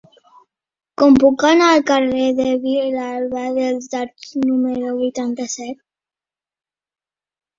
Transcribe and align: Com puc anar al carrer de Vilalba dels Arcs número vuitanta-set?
Com 1.01 1.17
puc 1.23 1.43
anar 1.49 1.65
al 1.73 1.83
carrer 1.89 2.29
de 2.39 2.47
Vilalba 2.63 3.43
dels 3.57 3.91
Arcs 3.99 4.31
número 4.45 4.93
vuitanta-set? 5.01 5.83